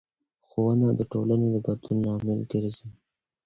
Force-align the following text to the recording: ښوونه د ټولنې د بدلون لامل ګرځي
ښوونه 0.47 0.87
د 0.99 1.01
ټولنې 1.11 1.47
د 1.51 1.55
بدلون 1.65 1.97
لامل 2.05 2.39
ګرځي 2.51 2.87